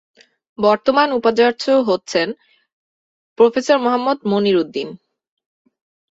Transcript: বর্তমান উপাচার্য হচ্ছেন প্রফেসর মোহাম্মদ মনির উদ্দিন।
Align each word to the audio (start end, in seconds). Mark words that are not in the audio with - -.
বর্তমান 0.59 1.07
উপাচার্য 1.11 1.63
হচ্ছেন 1.89 2.27
প্রফেসর 3.37 3.77
মোহাম্মদ 3.79 4.17
মনির 4.25 4.57
উদ্দিন। 4.57 4.89